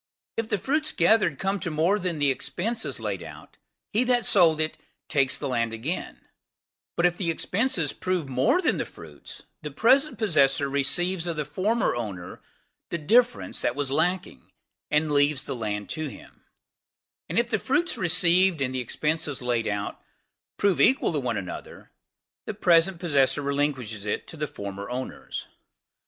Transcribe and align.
If 0.35 0.49
the 0.49 0.57
fruits 0.57 0.91
gathered 0.91 1.37
come 1.37 1.59
to 1.59 1.69
more 1.69 1.99
than 1.99 2.17
the 2.17 2.31
expenses 2.31 2.99
laid 2.99 3.21
out, 3.21 3.57
he 3.93 4.03
that 4.05 4.25
sold 4.25 4.59
it 4.59 4.75
takes 5.07 5.37
the 5.37 5.47
land 5.47 5.73
again; 5.73 6.21
but 6.95 7.05
if 7.05 7.17
the 7.17 7.29
expenses 7.29 7.93
prove 7.93 8.27
more 8.27 8.63
than 8.63 8.77
the 8.77 8.85
fruits, 8.85 9.43
the 9.61 9.69
present 9.69 10.17
possessor 10.17 10.67
receives 10.67 11.27
of 11.27 11.35
the 11.37 11.45
former 11.45 11.95
owner 11.95 12.41
the 12.89 12.97
difference 12.97 13.61
that 13.61 13.75
was 13.75 13.91
wanting, 13.91 14.51
and 14.89 15.11
leaves 15.11 15.43
the 15.43 15.55
land 15.55 15.87
to 15.89 16.07
him; 16.07 16.45
and 17.29 17.37
if 17.37 17.51
the 17.51 17.59
fruits 17.59 17.95
received, 17.95 18.59
and 18.59 18.73
the 18.73 18.79
expenses 18.81 19.43
laid 19.43 19.67
out, 19.67 20.01
prove 20.57 20.81
equal 20.81 21.13
to 21.13 21.19
one 21.19 21.37
another, 21.37 21.91
the 22.47 22.55
present 22.55 22.99
possessor 22.99 23.43
relinquishes 23.43 24.07
it 24.07 24.25
to 24.25 24.35
the 24.35 24.47
former 24.47 24.89
owners. 24.89 25.45